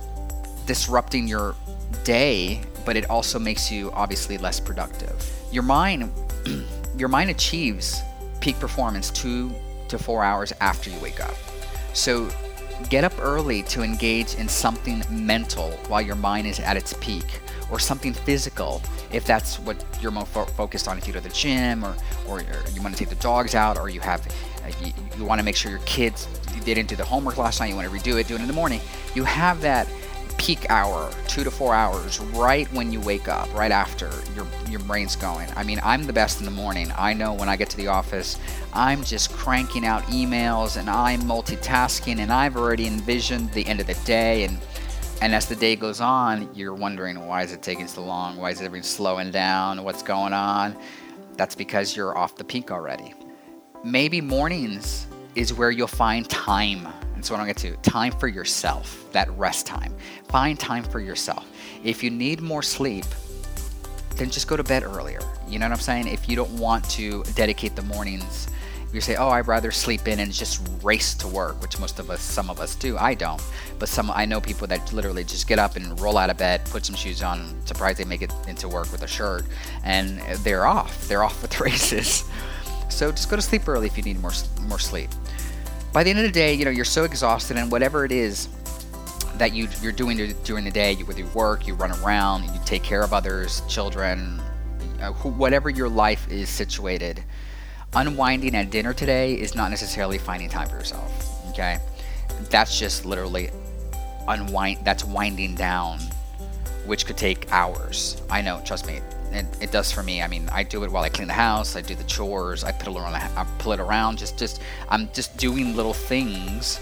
disrupting 0.65 1.27
your 1.27 1.55
day, 2.03 2.62
but 2.89 2.98
it 2.98 3.08
also 3.08 3.38
makes 3.38 3.72
you 3.72 3.91
obviously 3.91 4.39
less 4.39 4.60
productive. 4.60 5.13
Your 5.51 5.62
mind 5.62 6.12
your 6.98 7.08
mind 7.08 7.29
achieves 7.29 8.01
peak 8.39 8.60
performance 8.60 9.12
2 9.12 9.53
to 9.89 10.00
4 10.00 10.24
hours 10.24 10.51
after 10.60 10.89
you 10.89 11.00
wake 11.00 11.19
up. 11.24 11.36
So 11.93 12.27
get 12.89 13.03
up 13.03 13.13
early 13.22 13.62
to 13.74 13.84
engage 13.84 14.34
in 14.34 14.50
something 14.50 15.03
mental 15.08 15.69
while 15.88 16.01
your 16.01 16.15
mind 16.15 16.48
is 16.48 16.60
at 16.60 16.77
its 16.77 16.93
peak 16.93 17.41
or 17.69 17.77
something 17.77 18.12
physical 18.12 18.81
if 19.12 19.24
that's 19.24 19.60
what 19.60 19.77
you're 20.01 20.10
more 20.10 20.25
fo- 20.25 20.46
focused 20.46 20.88
on 20.88 20.98
if 20.98 21.05
you 21.05 21.13
go 21.13 21.19
to 21.19 21.27
the 21.27 21.36
gym 21.36 21.86
or, 21.86 21.96
or, 22.27 22.41
you 22.74 22.81
want 22.81 22.96
to 22.96 22.98
take 22.98 23.10
the 23.10 23.22
dogs 23.22 23.53
out 23.53 23.77
or 23.77 23.89
you 23.89 24.00
have 24.00 24.25
uh, 24.65 24.72
you, 24.84 24.91
you 25.15 25.25
want 25.25 25.38
to 25.38 25.46
make 25.46 25.55
sure 25.55 25.69
your 25.69 25.79
kids 25.81 26.27
they 26.65 26.74
didn't 26.74 26.89
do 26.89 26.96
the 26.96 27.05
homework 27.05 27.38
last 27.38 27.60
night 27.60 27.67
you 27.67 27.75
want 27.75 27.88
to 27.88 27.96
redo 27.96 28.19
it 28.19 28.27
do 28.27 28.34
it 28.34 28.41
in 28.41 28.48
the 28.48 28.53
morning 28.53 28.81
you 29.13 29.24
have 29.24 29.62
that 29.62 29.88
peak 30.39 30.69
hour, 30.69 31.12
two 31.27 31.43
to 31.43 31.51
four 31.51 31.75
hours, 31.75 32.19
right 32.19 32.72
when 32.72 32.91
you 32.91 33.01
wake 33.01 33.27
up, 33.27 33.53
right 33.53 33.72
after 33.72 34.10
your 34.34 34.48
your 34.69 34.79
brain's 34.79 35.15
going. 35.15 35.50
I 35.55 35.63
mean, 35.63 35.79
I'm 35.84 36.05
the 36.05 36.13
best 36.13 36.39
in 36.39 36.46
the 36.46 36.51
morning. 36.51 36.91
I 36.98 37.13
know 37.13 37.34
when 37.34 37.50
I 37.50 37.58
get 37.58 37.69
to 37.72 37.77
the 37.77 37.88
office, 37.88 38.39
I'm 38.74 39.03
just 39.03 39.31
cranking 39.34 39.86
out 39.86 40.01
emails 40.03 40.77
and 40.77 40.89
I'm 40.89 41.22
multitasking 41.24 42.19
and 42.19 42.31
I've 42.31 42.55
already 42.55 42.88
envisioned 42.88 43.51
the 43.51 43.65
end 43.67 43.81
of 43.81 43.88
the 43.88 43.96
day 44.05 44.46
and 44.46 44.58
and 45.22 45.36
as 45.36 45.48
the 45.48 45.55
day 45.55 45.75
goes 45.75 46.00
on, 46.00 46.50
you're 46.55 46.74
wondering 46.74 47.27
why 47.27 47.43
is 47.43 47.51
it 47.51 47.62
taking 47.62 47.88
so 47.88 48.03
long? 48.03 48.38
Why 48.38 48.51
is 48.51 48.62
everything 48.62 48.84
slowing 48.84 49.31
down? 49.31 49.84
What's 49.84 50.01
going 50.01 50.31
on? 50.31 50.77
That's 51.36 51.55
because 51.55 51.96
you're 51.98 52.17
off 52.17 52.38
the 52.38 52.46
peak 52.46 52.72
already. 52.72 53.13
Maybe 53.84 54.22
mornings 54.22 55.08
is 55.36 55.53
where 55.53 55.72
you'll 55.72 55.88
find 55.88 56.29
time 56.29 56.88
and 57.19 57.25
so 57.25 57.33
what 57.33 57.41
I'm 57.41 57.47
going 57.47 57.55
to 57.55 57.71
do 57.71 57.75
time 57.81 58.13
for 58.13 58.29
yourself, 58.29 59.05
that 59.11 59.29
rest 59.38 59.67
time. 59.67 59.93
Find 60.29 60.57
time 60.57 60.83
for 60.83 61.01
yourself. 61.01 61.45
If 61.83 62.01
you 62.01 62.09
need 62.09 62.39
more 62.39 62.63
sleep, 62.63 63.03
then 64.15 64.29
just 64.29 64.47
go 64.47 64.55
to 64.55 64.63
bed 64.63 64.83
earlier. 64.83 65.19
You 65.45 65.59
know 65.59 65.65
what 65.65 65.73
I'm 65.73 65.79
saying? 65.79 66.07
If 66.07 66.29
you 66.29 66.38
don't 66.38 66.51
want 66.51 66.89
to 66.91 67.23
dedicate 67.35 67.75
the 67.75 67.81
mornings, 67.81 68.47
you 68.93 69.01
say, 69.01 69.17
"Oh, 69.17 69.27
I'd 69.27 69.49
rather 69.49 69.69
sleep 69.69 70.07
in 70.07 70.21
and 70.21 70.31
just 70.31 70.65
race 70.81 71.13
to 71.15 71.27
work," 71.27 71.61
which 71.61 71.77
most 71.77 71.99
of 71.99 72.09
us, 72.09 72.21
some 72.21 72.49
of 72.49 72.61
us 72.61 72.73
do. 72.75 72.97
I 72.97 73.15
don't, 73.15 73.41
but 73.79 73.89
some 73.89 74.09
I 74.11 74.23
know 74.23 74.39
people 74.39 74.65
that 74.67 74.93
literally 74.93 75.25
just 75.25 75.45
get 75.45 75.59
up 75.59 75.75
and 75.75 75.99
roll 75.99 76.17
out 76.17 76.29
of 76.29 76.38
bed, 76.38 76.61
put 76.69 76.85
some 76.85 76.95
shoes 76.95 77.21
on. 77.21 77.53
Surprised 77.65 77.99
they 77.99 78.05
make 78.05 78.21
it 78.21 78.31
into 78.47 78.69
work 78.69 78.89
with 78.93 79.03
a 79.03 79.07
shirt, 79.07 79.43
and 79.83 80.21
they're 80.45 80.65
off. 80.65 81.05
They're 81.09 81.23
off 81.23 81.41
with 81.41 81.59
races. 81.67 82.23
So 82.88 83.11
just 83.11 83.29
go 83.29 83.35
to 83.35 83.41
sleep 83.41 83.67
early 83.67 83.88
if 83.88 83.97
you 83.97 84.03
need 84.03 84.21
more 84.21 84.31
more 84.69 84.79
sleep 84.79 85.09
by 85.91 86.03
the 86.03 86.10
end 86.10 86.19
of 86.19 86.25
the 86.25 86.31
day, 86.31 86.53
you 86.53 86.65
know, 86.65 86.72
you're 86.72 86.86
so 86.86 87.03
exhausted, 87.03 87.58
and 87.58 87.72
whatever 87.72 88.05
it 88.05 88.12
is 88.12 88.48
that 89.38 89.53
you 89.53 89.67
you're 89.81 89.91
doing 89.91 90.36
during 90.43 90.65
the 90.65 90.72
day, 90.72 90.96
whether 90.96 91.19
you 91.19 91.27
work, 91.27 91.65
you 91.65 91.74
run 91.74 91.91
around, 92.03 92.43
you 92.43 92.60
take 92.65 92.84
care 92.84 93.01
of 93.01 93.13
others, 93.13 93.62
children, 93.67 94.39
uh, 95.01 95.12
whatever 95.12 95.69
your 95.69 95.89
life 95.89 96.29
is 96.29 96.50
situated, 96.50 97.24
unwinding 97.93 98.55
at 98.55 98.69
dinner 98.69 98.93
today 98.93 99.34
is 99.34 99.55
not 99.55 99.69
necessarily 99.69 100.17
finding 100.17 100.50
time 100.50 100.67
for 100.67 100.75
yourself. 100.75 101.50
Okay, 101.50 101.79
that's 102.50 102.77
just 102.77 103.05
literally 103.05 103.50
unwind. 104.27 104.84
That's 104.84 105.03
winding 105.03 105.55
down, 105.55 106.00
which 106.86 107.05
could 107.05 107.17
take 107.17 107.51
hours. 107.51 108.22
I 108.29 108.41
know, 108.41 108.62
trust 108.63 108.86
me 108.86 109.01
it, 109.31 109.45
it 109.62 109.71
does 109.71 109.91
for 109.91 110.03
me. 110.03 110.21
I 110.21 110.27
mean, 110.27 110.50
I 110.51 110.63
do 110.63 110.83
it 110.83 110.91
while 110.91 111.03
I 111.03 111.09
clean 111.09 111.27
the 111.27 111.33
house. 111.33 111.75
I 111.75 111.81
do 111.81 111.95
the 111.95 112.03
chores. 112.05 112.63
I 112.63 112.69
it 112.69 112.88
around. 112.88 113.15
I 113.15 113.45
pull 113.59 113.74
it 113.74 113.79
around. 113.79 114.17
Just, 114.17 114.38
just 114.38 114.62
I'm 114.89 115.09
just 115.13 115.38
doing 115.38 115.75
little 115.75 115.93
things 115.93 116.79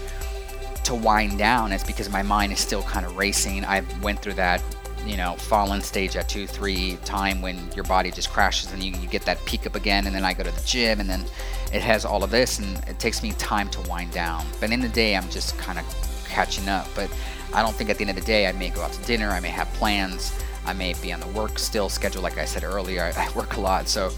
to 0.84 0.94
wind 0.94 1.38
down. 1.38 1.72
It's 1.72 1.84
because 1.84 2.08
my 2.08 2.22
mind 2.22 2.52
is 2.52 2.60
still 2.60 2.82
kind 2.82 3.04
of 3.04 3.16
racing. 3.16 3.64
I 3.64 3.82
went 4.02 4.20
through 4.20 4.34
that, 4.34 4.62
you 5.04 5.16
know, 5.16 5.34
fallen 5.36 5.82
stage 5.82 6.16
at 6.16 6.28
two, 6.28 6.46
three 6.46 6.96
time 7.04 7.42
when 7.42 7.58
your 7.74 7.84
body 7.84 8.10
just 8.10 8.30
crashes 8.30 8.72
and 8.72 8.82
you, 8.82 8.92
you 8.98 9.08
get 9.08 9.22
that 9.22 9.44
peak 9.44 9.66
up 9.66 9.74
again. 9.74 10.06
And 10.06 10.14
then 10.14 10.24
I 10.24 10.32
go 10.32 10.42
to 10.42 10.50
the 10.50 10.66
gym 10.66 11.00
and 11.00 11.08
then 11.08 11.24
it 11.72 11.82
has 11.82 12.04
all 12.04 12.24
of 12.24 12.30
this 12.30 12.58
and 12.58 12.78
it 12.88 12.98
takes 12.98 13.22
me 13.22 13.32
time 13.32 13.68
to 13.70 13.80
wind 13.82 14.12
down. 14.12 14.46
But 14.60 14.70
in 14.72 14.80
the 14.80 14.88
day, 14.88 15.14
I'm 15.14 15.28
just 15.28 15.58
kind 15.58 15.78
of 15.78 15.84
catching 16.26 16.68
up. 16.68 16.88
But 16.94 17.10
I 17.52 17.62
don't 17.62 17.74
think 17.74 17.90
at 17.90 17.98
the 17.98 18.04
end 18.04 18.10
of 18.10 18.16
the 18.16 18.26
day 18.26 18.46
I 18.46 18.52
may 18.52 18.70
go 18.70 18.80
out 18.80 18.92
to 18.92 19.02
dinner. 19.04 19.28
I 19.28 19.40
may 19.40 19.48
have 19.48 19.68
plans 19.74 20.32
I 20.68 20.74
may 20.74 20.92
be 21.00 21.14
on 21.14 21.20
the 21.20 21.28
work 21.28 21.58
still 21.58 21.88
schedule, 21.88 22.22
like 22.22 22.36
I 22.36 22.44
said 22.44 22.62
earlier. 22.62 23.02
I, 23.02 23.24
I 23.24 23.32
work 23.32 23.56
a 23.56 23.60
lot, 23.60 23.88
so 23.88 24.10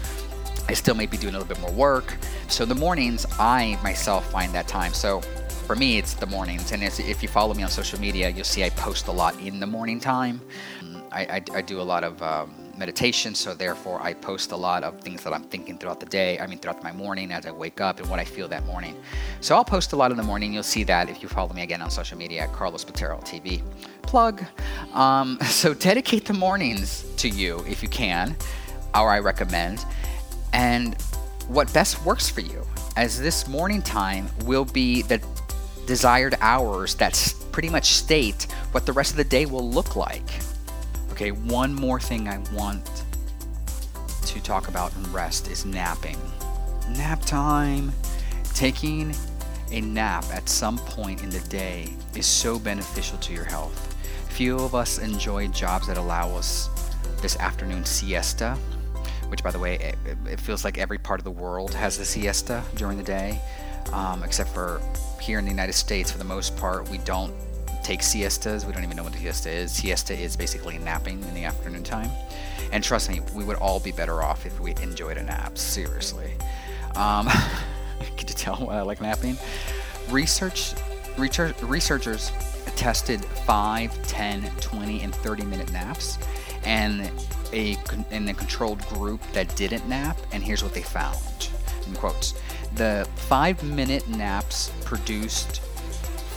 I 0.67 0.73
still 0.73 0.95
may 0.95 1.05
be 1.05 1.15
doing 1.15 1.33
a 1.33 1.39
little 1.39 1.47
bit 1.47 1.61
more 1.61 1.71
work. 1.71 2.17
So 2.49 2.65
the 2.65 2.75
mornings, 2.75 3.25
I 3.39 3.79
myself 3.81 4.29
find 4.29 4.53
that 4.53 4.67
time. 4.67 4.93
So 4.93 5.21
for 5.65 5.77
me, 5.77 5.97
it's 5.97 6.13
the 6.13 6.25
mornings. 6.25 6.73
And 6.73 6.83
if 6.83 7.23
you 7.23 7.29
follow 7.29 7.53
me 7.53 7.63
on 7.63 7.69
social 7.69 8.01
media, 8.01 8.29
you'll 8.29 8.43
see 8.43 8.65
I 8.65 8.69
post 8.71 9.07
a 9.07 9.11
lot 9.13 9.39
in 9.39 9.61
the 9.61 9.65
morning 9.65 10.01
time. 10.01 10.41
I, 11.13 11.21
I, 11.21 11.43
I 11.55 11.61
do 11.61 11.79
a 11.79 11.83
lot 11.83 12.03
of 12.03 12.21
um, 12.21 12.53
meditation, 12.77 13.35
so 13.35 13.53
therefore 13.53 14.01
I 14.01 14.13
post 14.13 14.51
a 14.51 14.55
lot 14.55 14.83
of 14.83 14.99
things 14.99 15.23
that 15.23 15.33
I'm 15.33 15.43
thinking 15.43 15.77
throughout 15.77 16.01
the 16.01 16.05
day. 16.05 16.39
I 16.39 16.47
mean, 16.47 16.59
throughout 16.59 16.83
my 16.83 16.91
morning 16.91 17.31
as 17.31 17.45
I 17.45 17.51
wake 17.51 17.79
up 17.79 17.99
and 17.99 18.09
what 18.09 18.19
I 18.19 18.25
feel 18.25 18.49
that 18.49 18.65
morning. 18.65 18.95
So 19.39 19.55
I'll 19.55 19.63
post 19.63 19.93
a 19.93 19.95
lot 19.95 20.11
in 20.11 20.17
the 20.17 20.23
morning. 20.23 20.53
You'll 20.53 20.63
see 20.63 20.83
that 20.83 21.09
if 21.09 21.21
you 21.23 21.29
follow 21.29 21.53
me 21.53 21.61
again 21.61 21.81
on 21.81 21.89
social 21.89 22.17
media 22.17 22.41
at 22.43 22.53
Carlos 22.53 22.83
Platero 22.83 23.21
TV. 23.23 23.61
Plug. 24.11 24.43
Um, 24.91 25.39
so 25.45 25.73
dedicate 25.73 26.25
the 26.25 26.33
mornings 26.33 27.05
to 27.15 27.29
you 27.29 27.63
if 27.65 27.81
you 27.81 27.87
can, 27.87 28.35
or 28.93 29.09
I 29.09 29.19
recommend. 29.19 29.85
And 30.51 31.01
what 31.47 31.73
best 31.73 32.03
works 32.03 32.29
for 32.29 32.41
you, 32.41 32.61
as 32.97 33.21
this 33.21 33.47
morning 33.47 33.81
time 33.81 34.27
will 34.43 34.65
be 34.65 35.01
the 35.01 35.23
desired 35.85 36.35
hours 36.41 36.93
that 36.95 37.33
pretty 37.53 37.69
much 37.69 37.93
state 37.93 38.47
what 38.73 38.85
the 38.85 38.91
rest 38.91 39.11
of 39.11 39.17
the 39.17 39.23
day 39.23 39.45
will 39.45 39.71
look 39.71 39.95
like. 39.95 40.29
Okay, 41.13 41.31
one 41.31 41.73
more 41.73 42.01
thing 42.01 42.27
I 42.27 42.39
want 42.53 42.85
to 44.25 44.43
talk 44.43 44.67
about 44.67 44.93
and 44.97 45.07
rest 45.13 45.49
is 45.49 45.65
napping. 45.65 46.17
Nap 46.97 47.21
time. 47.21 47.93
Taking 48.53 49.15
a 49.71 49.79
nap 49.79 50.25
at 50.33 50.49
some 50.49 50.77
point 50.79 51.23
in 51.23 51.29
the 51.29 51.39
day 51.47 51.93
is 52.13 52.25
so 52.25 52.59
beneficial 52.59 53.17
to 53.19 53.31
your 53.31 53.45
health. 53.45 53.90
Few 54.31 54.57
of 54.57 54.73
us 54.73 54.97
enjoy 54.97 55.49
jobs 55.49 55.87
that 55.87 55.97
allow 55.97 56.29
us 56.35 56.69
this 57.21 57.37
afternoon 57.37 57.85
siesta, 57.85 58.57
which, 59.27 59.43
by 59.43 59.51
the 59.51 59.59
way, 59.59 59.75
it, 59.75 60.17
it 60.25 60.39
feels 60.39 60.63
like 60.63 60.77
every 60.77 60.97
part 60.97 61.19
of 61.19 61.25
the 61.25 61.31
world 61.31 61.73
has 61.73 61.99
a 61.99 62.05
siesta 62.05 62.63
during 62.75 62.97
the 62.97 63.03
day, 63.03 63.39
um, 63.91 64.23
except 64.23 64.49
for 64.49 64.81
here 65.19 65.37
in 65.37 65.45
the 65.45 65.51
United 65.51 65.73
States, 65.73 66.11
for 66.11 66.17
the 66.17 66.23
most 66.23 66.55
part, 66.57 66.89
we 66.89 66.97
don't 66.99 67.33
take 67.83 68.01
siestas. 68.01 68.65
We 68.65 68.71
don't 68.71 68.83
even 68.83 68.95
know 68.95 69.03
what 69.03 69.13
a 69.13 69.17
siesta 69.17 69.49
is. 69.49 69.73
Siesta 69.73 70.17
is 70.17 70.37
basically 70.37 70.77
napping 70.77 71.21
in 71.23 71.33
the 71.33 71.43
afternoon 71.43 71.83
time. 71.83 72.09
And 72.71 72.83
trust 72.83 73.09
me, 73.09 73.19
we 73.35 73.43
would 73.43 73.57
all 73.57 73.81
be 73.81 73.91
better 73.91 74.23
off 74.23 74.45
if 74.45 74.59
we 74.61 74.71
enjoyed 74.81 75.17
a 75.17 75.23
nap. 75.23 75.57
Seriously. 75.57 76.31
Um, 76.95 77.27
can 78.17 78.27
you 78.27 78.33
tell 78.33 78.55
why 78.55 78.77
I 78.77 78.81
like 78.81 79.01
napping? 79.01 79.37
Research, 80.09 80.73
research, 81.17 81.61
researchers 81.61 82.31
tested 82.75 83.23
5, 83.23 84.07
10, 84.07 84.51
20, 84.59 85.01
and 85.01 85.15
30 85.15 85.43
minute 85.45 85.71
naps 85.71 86.17
and 86.63 87.09
a 87.53 87.77
in 88.11 88.29
a 88.29 88.33
controlled 88.33 88.85
group 88.87 89.21
that 89.33 89.53
didn't 89.55 89.87
nap 89.89 90.17
and 90.31 90.43
here's 90.43 90.63
what 90.63 90.73
they 90.73 90.81
found 90.81 91.49
in 91.87 91.93
quotes 91.95 92.35
the 92.75 93.07
5 93.15 93.63
minute 93.63 94.07
naps 94.07 94.71
produced 94.85 95.61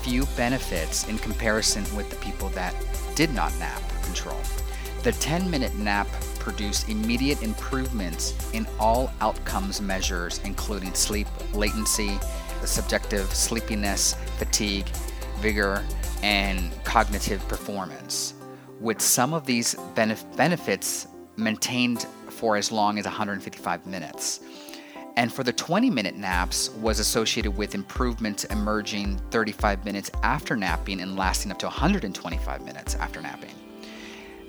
few 0.04 0.26
benefits 0.37 1.09
in 1.09 1.16
comparison 1.16 1.83
with 1.97 2.11
the 2.11 2.16
people 2.16 2.50
that 2.50 2.75
did 3.14 3.33
not 3.33 3.57
nap 3.59 3.81
control. 4.02 4.38
The 5.02 5.12
10 5.12 5.50
minute 5.50 5.75
nap 5.76 6.07
produced 6.38 6.90
immediate 6.90 7.43
improvements 7.43 8.35
in 8.52 8.66
all 8.78 9.11
outcomes 9.23 9.81
measures, 9.81 10.40
including 10.45 10.93
sleep 10.93 11.26
latency, 11.54 12.19
subjective 12.64 13.33
sleepiness, 13.33 14.14
fatigue, 14.37 14.88
vigor, 15.38 15.83
and 16.25 16.73
cognitive 16.85 17.47
performance, 17.49 18.35
with 18.81 19.00
some 19.00 19.35
of 19.35 19.47
these 19.47 19.75
benef- 19.95 20.37
benefits 20.37 21.07
maintained 21.37 22.07
for 22.31 22.57
as 22.57 22.73
long 22.73 22.99
as 22.99 23.04
155 23.04 23.87
minutes 23.87 24.40
and 25.16 25.33
for 25.33 25.45
the 25.45 25.52
20 25.52 25.90
minute 25.90 26.16
naps 26.16 26.71
was 26.71 26.99
associated 26.99 27.52
with 27.52 27.75
improvements 27.75 28.45
emerging 28.45 29.19
35 29.31 29.85
minutes 29.85 30.11
after 30.23 30.57
napping 30.57 31.00
and 31.00 31.16
lasting 31.16 31.52
up 31.52 31.59
to 31.59 31.66
125 31.66 32.64
minutes 32.64 32.95
after 32.97 33.21
napping. 33.21 33.54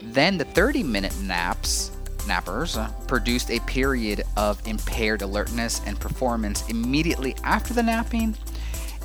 Then 0.02 0.38
the 0.38 0.46
30 0.46 0.84
minute 0.84 1.16
naps 1.22 1.92
nappers 2.26 2.78
uh, 2.78 2.90
produced 3.06 3.52
a 3.52 3.60
period 3.62 4.24
of 4.36 4.66
impaired 4.68 5.22
alertness 5.22 5.82
and 5.86 6.00
performance 6.00 6.68
immediately 6.70 7.36
after 7.44 7.72
the 7.74 7.84
napping, 7.84 8.36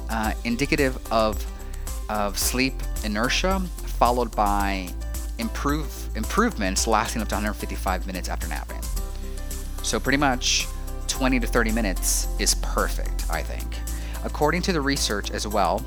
uh, 0.08 0.32
indicative 0.44 0.98
of, 1.12 1.44
of 2.10 2.36
sleep 2.36 2.74
inertia, 3.04 3.60
followed 3.98 4.34
by 4.34 4.88
improve, 5.38 6.08
improvements 6.16 6.86
lasting 6.86 7.22
up 7.22 7.28
to 7.28 7.36
155 7.36 8.06
minutes 8.06 8.28
after 8.28 8.48
napping. 8.48 8.82
So, 9.82 10.00
pretty 10.00 10.18
much, 10.18 10.66
20 11.06 11.40
to 11.40 11.46
30 11.46 11.72
minutes 11.72 12.28
is 12.38 12.54
perfect, 12.56 13.24
I 13.30 13.42
think. 13.42 13.76
According 14.24 14.62
to 14.62 14.72
the 14.72 14.80
research 14.80 15.30
as 15.30 15.46
well, 15.46 15.84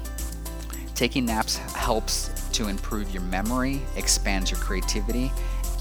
taking 0.95 1.25
naps 1.25 1.57
helps 1.57 2.29
to 2.53 2.67
improve 2.69 3.11
your 3.11 3.23
memory, 3.23 3.81
expands 3.95 4.49
your 4.49 4.59
creativity, 4.59 5.31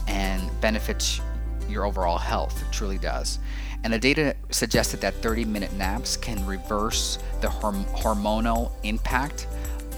and 0.09 0.51
benefits 0.61 1.21
your 1.69 1.87
overall 1.87 2.19
health. 2.19 2.61
It 2.61 2.73
truly 2.73 2.99
does. 2.99 3.39
And 3.85 3.93
the 3.93 3.99
data 3.99 4.35
suggested 4.51 5.01
that 5.01 5.15
30 5.15 5.45
minute 5.45 5.73
naps 5.75 6.17
can 6.17 6.45
reverse 6.47 7.19
the 7.41 7.49
horm- 7.49 7.87
hormonal 7.97 8.73
impact 8.83 9.47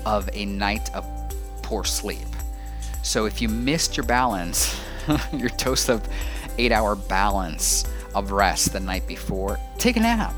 of 0.07 0.29
a 0.33 0.45
night 0.45 0.95
of 0.95 1.07
poor 1.63 1.85
sleep. 1.85 2.27
So 3.03 3.27
if 3.27 3.41
you 3.41 3.49
missed 3.49 3.97
your 3.97 4.07
balance, 4.07 4.81
your 5.33 5.51
dose 5.51 5.89
of 5.89 6.07
eight 6.59 6.73
hour 6.73 6.95
balance 6.95 7.85
of 8.15 8.31
rest 8.33 8.73
the 8.73 8.81
night 8.81 9.07
before, 9.07 9.59
take 9.79 9.97
a 9.97 10.01
nap. 10.01 10.35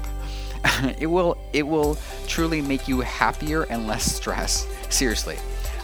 it 0.98 1.06
will 1.06 1.36
it 1.52 1.66
will 1.66 1.96
truly 2.26 2.60
make 2.60 2.88
you 2.88 3.00
happier 3.00 3.64
and 3.64 3.86
less 3.86 4.04
stressed. 4.04 4.68
Seriously. 4.92 5.36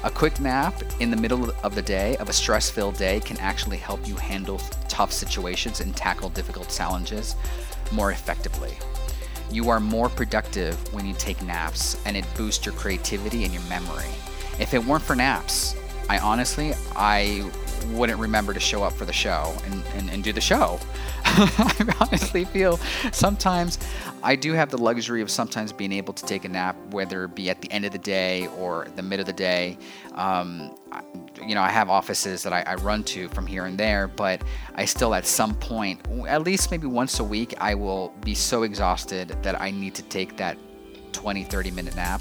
A 0.05 0.11
quick 0.11 0.41
nap 0.41 0.83
in 0.99 1.12
the 1.12 1.17
middle 1.17 1.53
of 1.62 1.77
the 1.77 1.83
day, 1.83 2.17
of 2.17 2.29
a 2.29 2.33
stress 2.33 2.69
filled 2.69 2.97
day, 2.97 3.21
can 3.21 3.37
actually 3.39 3.77
help 3.77 4.09
you 4.09 4.17
handle 4.17 4.61
tough 4.89 5.12
situations 5.12 5.81
and 5.81 5.95
tackle 5.95 6.29
difficult 6.31 6.69
challenges 6.69 7.37
more 7.93 8.11
effectively. 8.11 8.77
You 9.52 9.68
are 9.68 9.80
more 9.80 10.09
productive 10.09 10.75
when 10.94 11.04
you 11.04 11.12
take 11.12 11.42
naps, 11.42 12.02
and 12.06 12.16
it 12.16 12.25
boosts 12.37 12.64
your 12.64 12.75
creativity 12.75 13.44
and 13.44 13.52
your 13.52 13.62
memory. 13.64 14.09
If 14.59 14.73
it 14.73 14.82
weren't 14.82 15.04
for 15.04 15.14
naps, 15.14 15.76
I 16.09 16.18
honestly, 16.18 16.73
I 16.97 17.50
wouldn't 17.90 18.18
remember 18.18 18.54
to 18.54 18.61
show 18.61 18.82
up 18.82 18.94
for 18.94 19.04
the 19.04 19.12
show 19.12 19.54
and, 19.66 19.82
and, 19.94 20.11
and 20.11 20.25
do 20.25 20.32
the 20.32 20.40
show. 20.40 20.80
I 21.25 21.94
honestly 22.00 22.47
feel 22.47 22.78
sometimes 23.12 23.78
I 24.23 24.37
do 24.37 24.52
have 24.54 24.71
the 24.71 24.78
luxury 24.78 25.21
of 25.21 25.30
sometimes 25.30 25.73
being 25.73 25.92
able 25.92 26.14
to 26.14 26.25
take 26.25 26.44
a 26.47 26.49
nap, 26.49 26.76
whether 26.92 27.25
it 27.25 27.34
be 27.34 27.50
at 27.50 27.61
the 27.61 27.70
end 27.72 27.84
of 27.84 27.92
the 27.92 27.99
day 27.99 28.46
or 28.58 28.88
the 28.96 29.02
mid 29.02 29.20
of 29.20 29.26
the 29.26 29.32
day. 29.32 29.78
Um, 30.14 30.76
you 31.46 31.54
know, 31.54 31.62
I 31.62 31.70
have 31.70 31.88
offices 31.88 32.42
that 32.42 32.52
I, 32.52 32.62
I, 32.62 32.75
run 32.76 33.02
to 33.04 33.28
from 33.30 33.46
here 33.46 33.64
and 33.64 33.78
there, 33.78 34.06
but 34.06 34.42
I 34.75 34.84
still, 34.84 35.14
at 35.14 35.26
some 35.26 35.54
point, 35.54 36.00
at 36.28 36.42
least 36.42 36.70
maybe 36.70 36.87
once 36.87 37.18
a 37.18 37.25
week, 37.25 37.54
I 37.58 37.75
will 37.75 38.12
be 38.20 38.34
so 38.34 38.62
exhausted 38.62 39.37
that 39.42 39.61
I 39.61 39.70
need 39.70 39.94
to 39.96 40.02
take 40.02 40.37
that 40.37 40.58
20, 41.12 41.44
30 41.44 41.70
minute 41.70 41.96
nap 41.96 42.20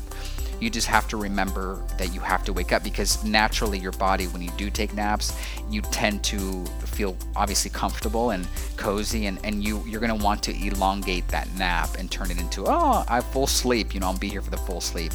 you 0.61 0.69
just 0.69 0.87
have 0.87 1.07
to 1.07 1.17
remember 1.17 1.81
that 1.97 2.13
you 2.13 2.19
have 2.21 2.43
to 2.45 2.53
wake 2.53 2.71
up 2.71 2.83
because 2.83 3.23
naturally 3.25 3.79
your 3.79 3.91
body 3.93 4.25
when 4.27 4.41
you 4.41 4.51
do 4.57 4.69
take 4.69 4.93
naps 4.93 5.33
you 5.69 5.81
tend 5.81 6.23
to 6.23 6.63
feel 6.85 7.17
obviously 7.35 7.71
comfortable 7.71 8.29
and 8.29 8.47
cozy 8.77 9.25
and, 9.25 9.39
and 9.43 9.63
you 9.63 9.83
you're 9.87 9.99
going 9.99 10.15
to 10.15 10.23
want 10.23 10.41
to 10.43 10.51
elongate 10.65 11.27
that 11.27 11.51
nap 11.55 11.89
and 11.97 12.11
turn 12.11 12.29
it 12.29 12.39
into 12.39 12.63
oh 12.67 13.03
i 13.09 13.15
have 13.15 13.25
full 13.25 13.47
sleep 13.47 13.93
you 13.93 13.99
know 13.99 14.07
i'll 14.07 14.17
be 14.17 14.29
here 14.29 14.41
for 14.41 14.51
the 14.51 14.57
full 14.57 14.81
sleep. 14.81 15.11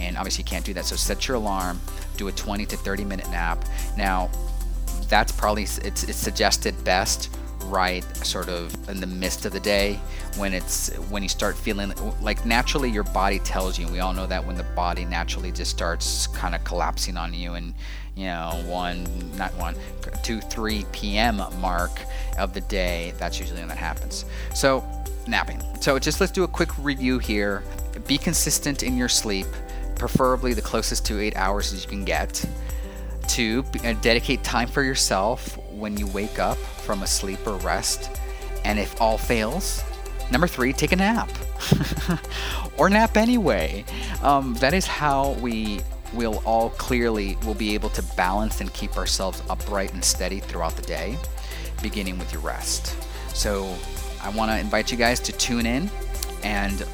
And 0.00 0.16
obviously 0.16 0.42
you 0.42 0.48
can't 0.48 0.64
do 0.64 0.74
that 0.74 0.84
so 0.84 0.96
set 0.96 1.28
your 1.28 1.36
alarm 1.36 1.80
do 2.16 2.28
a 2.28 2.32
20 2.32 2.66
to 2.66 2.76
30 2.76 3.04
minute 3.04 3.28
nap. 3.30 3.64
Now 3.96 4.30
that's 5.08 5.32
probably 5.32 5.64
it's, 5.64 5.78
it's 5.78 6.16
suggested 6.16 6.82
best 6.84 7.30
right 7.64 8.04
sort 8.24 8.48
of 8.48 8.88
in 8.88 9.00
the 9.00 9.06
midst 9.06 9.44
of 9.44 9.52
the 9.52 9.60
day 9.60 9.98
when 10.36 10.52
it's 10.52 10.88
when 11.10 11.22
you 11.22 11.28
start 11.28 11.56
feeling 11.56 11.92
like 12.20 12.44
naturally 12.44 12.90
your 12.90 13.04
body 13.04 13.38
tells 13.40 13.78
you 13.78 13.86
we 13.88 14.00
all 14.00 14.12
know 14.12 14.26
that 14.26 14.44
when 14.44 14.56
the 14.56 14.64
body 14.74 15.04
naturally 15.04 15.52
just 15.52 15.70
starts 15.70 16.26
kind 16.28 16.54
of 16.54 16.62
collapsing 16.64 17.16
on 17.16 17.32
you 17.32 17.54
and 17.54 17.74
you 18.16 18.24
know 18.26 18.62
one 18.66 19.06
not 19.36 19.54
one 19.54 19.74
two 20.22 20.40
three 20.40 20.84
p.m 20.92 21.42
mark 21.60 21.90
of 22.38 22.54
the 22.54 22.60
day 22.62 23.12
that's 23.18 23.38
usually 23.38 23.60
when 23.60 23.68
that 23.68 23.78
happens. 23.78 24.24
So 24.54 24.84
napping. 25.26 25.62
So 25.80 25.98
just 25.98 26.20
let's 26.20 26.32
do 26.32 26.44
a 26.44 26.48
quick 26.48 26.70
review 26.78 27.18
here. 27.18 27.62
Be 28.06 28.18
consistent 28.18 28.82
in 28.82 28.96
your 28.96 29.08
sleep 29.08 29.46
preferably 29.94 30.52
the 30.52 30.62
closest 30.62 31.06
to 31.06 31.20
eight 31.20 31.36
hours 31.36 31.72
as 31.72 31.84
you 31.84 31.88
can 31.90 32.04
get 32.04 32.44
Two, 33.32 33.64
uh, 33.82 33.94
dedicate 34.02 34.44
time 34.44 34.68
for 34.68 34.82
yourself 34.82 35.56
when 35.70 35.96
you 35.96 36.06
wake 36.08 36.38
up 36.38 36.58
from 36.58 37.02
a 37.02 37.06
sleep 37.06 37.46
or 37.46 37.56
rest. 37.60 38.10
And 38.66 38.78
if 38.78 39.00
all 39.00 39.16
fails, 39.16 39.82
number 40.30 40.46
three, 40.46 40.74
take 40.74 40.92
a 40.92 40.96
nap. 40.96 41.30
or 42.76 42.90
nap 42.90 43.16
anyway. 43.16 43.86
Um, 44.22 44.52
that 44.56 44.74
is 44.74 44.86
how 44.86 45.30
we 45.40 45.80
will 46.12 46.42
all 46.44 46.68
clearly 46.68 47.38
will 47.46 47.54
be 47.54 47.72
able 47.72 47.88
to 47.88 48.02
balance 48.16 48.60
and 48.60 48.70
keep 48.74 48.98
ourselves 48.98 49.42
upright 49.48 49.94
and 49.94 50.04
steady 50.04 50.38
throughout 50.38 50.76
the 50.76 50.82
day, 50.82 51.16
beginning 51.80 52.18
with 52.18 52.34
your 52.34 52.42
rest. 52.42 52.94
So 53.34 53.74
I 54.22 54.28
want 54.28 54.50
to 54.50 54.58
invite 54.58 54.92
you 54.92 54.98
guys 54.98 55.20
to 55.20 55.32
tune 55.32 55.64
in 55.64 55.90
and 56.44 56.86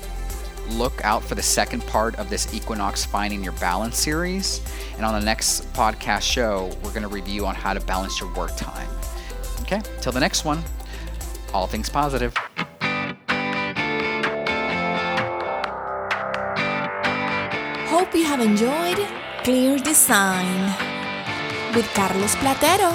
look 0.70 1.04
out 1.04 1.22
for 1.22 1.34
the 1.34 1.42
second 1.42 1.86
part 1.86 2.16
of 2.16 2.30
this 2.30 2.52
Equinox 2.54 3.04
Finding 3.04 3.42
Your 3.42 3.52
Balance 3.54 3.98
series. 3.98 4.60
And 4.96 5.04
on 5.04 5.18
the 5.18 5.24
next 5.24 5.72
podcast 5.72 6.22
show, 6.22 6.70
we're 6.82 6.90
going 6.90 7.02
to 7.02 7.08
review 7.08 7.46
on 7.46 7.54
how 7.54 7.74
to 7.74 7.80
balance 7.80 8.20
your 8.20 8.32
work 8.34 8.56
time. 8.56 8.88
Okay, 9.62 9.80
till 10.00 10.12
the 10.12 10.20
next 10.20 10.44
one, 10.44 10.62
all 11.52 11.66
things 11.66 11.88
positive. 11.88 12.34
Hope 17.88 18.14
you 18.14 18.24
have 18.24 18.40
enjoyed 18.40 19.06
Clear 19.44 19.78
Design 19.78 20.74
with 21.74 21.86
Carlos 21.94 22.34
Platero. 22.36 22.94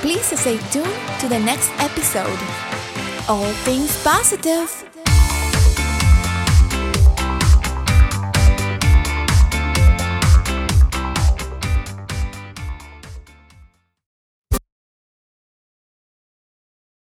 Please 0.00 0.38
stay 0.38 0.58
tuned 0.70 0.86
to 1.20 1.28
the 1.28 1.38
next 1.38 1.70
episode. 1.78 2.38
All 3.28 3.52
things 3.64 4.02
positive. 4.04 4.87